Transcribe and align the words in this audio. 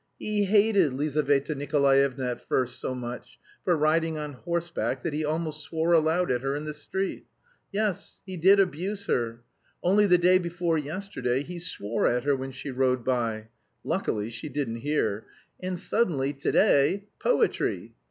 He 0.17 0.45
hated 0.45 0.93
Lizaveta 0.93 1.53
Nikolaevna 1.53 2.25
at 2.27 2.41
first 2.41 2.79
so 2.81 2.95
much, 2.95 3.37
for 3.63 3.77
riding 3.77 4.17
on 4.17 4.33
horseback 4.33 5.03
that 5.03 5.13
he 5.13 5.23
almost 5.23 5.59
swore 5.61 5.93
aloud 5.93 6.31
at 6.31 6.41
her 6.41 6.55
in 6.55 6.65
the 6.65 6.73
street. 6.73 7.27
Yes, 7.71 8.19
he 8.25 8.35
did 8.35 8.59
abuse 8.59 9.05
her! 9.05 9.43
Only 9.83 10.07
the 10.07 10.17
day 10.17 10.39
before 10.39 10.79
yesterday 10.79 11.43
he 11.43 11.59
swore 11.59 12.07
at 12.07 12.23
her 12.23 12.35
when 12.35 12.51
she 12.51 12.71
rode 12.71 13.05
by 13.05 13.49
luckily 13.83 14.31
she 14.31 14.49
didn't 14.49 14.77
hear. 14.77 15.27
And, 15.59 15.79
suddenly, 15.79 16.33
to 16.33 16.51
day 16.51 17.05
poetry! 17.19 17.93